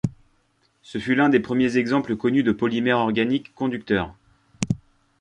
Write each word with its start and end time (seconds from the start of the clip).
Ce 0.81 0.97
fut 0.97 1.13
l'un 1.13 1.29
des 1.29 1.39
premiers 1.39 1.77
exemples 1.77 2.15
connus 2.17 2.41
de 2.41 2.51
polymère 2.51 2.97
organique 2.97 3.53
conducteur. 3.53 4.15